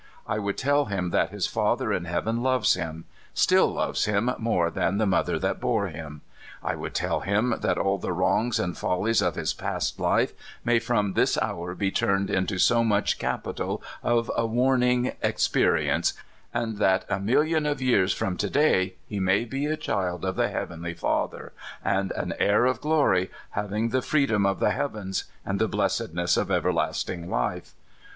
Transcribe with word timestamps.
I 0.25 0.39
would 0.39 0.57
tell 0.57 0.85
him 0.85 1.11
that 1.11 1.29
his 1.29 1.45
Father 1.45 1.93
in 1.93 2.05
heaven 2.05 2.41
176 2.41 3.45
CALIFORNIA 3.45 3.71
SKETCHES. 3.71 3.75
loves 3.77 4.05
him 4.05 4.15
still, 4.15 4.27
loves 4.35 4.39
him 4.39 4.43
more 4.43 4.71
than 4.71 4.97
the 4.97 5.05
mother 5.05 5.37
that 5.37 5.59
bore 5.61 5.89
him. 5.89 6.21
I 6.63 6.73
would 6.73 6.95
tell 6.95 7.19
him 7.19 7.53
that 7.61 7.77
all 7.77 7.99
the 7.99 8.11
wrongs 8.11 8.57
and 8.57 8.75
follies 8.75 9.21
of 9.21 9.35
his 9.35 9.53
past 9.53 9.99
life 9.99 10.33
may 10.65 10.79
from 10.79 11.13
this 11.13 11.37
hour 11.39 11.75
be 11.75 11.91
turned 11.91 12.31
into 12.31 12.57
so 12.57 12.83
much 12.83 13.19
capital 13.19 13.83
of 14.01 14.31
a 14.35 14.47
warning 14.47 15.11
expe 15.23 15.71
rience, 15.71 16.13
and 16.51 16.77
that 16.79 17.05
a 17.07 17.19
million 17.19 17.67
of 17.67 17.79
years 17.79 18.11
from 18.11 18.37
to 18.37 18.49
day 18.49 18.95
he 19.05 19.19
may 19.19 19.45
be 19.45 19.67
a 19.67 19.77
child 19.77 20.25
of 20.25 20.35
the 20.35 20.47
Heavenly 20.49 20.95
Father, 20.95 21.53
and 21.85 22.11
an 22.13 22.33
heir 22.39 22.65
of 22.65 22.81
glory, 22.81 23.29
having 23.51 23.89
the 23.89 24.01
freedom 24.01 24.47
of 24.47 24.59
the 24.59 24.71
heavens 24.71 25.25
and 25.45 25.59
the 25.59 25.67
blessedness 25.67 26.37
of 26.37 26.49
everlasting 26.49 27.29
life. 27.29 27.75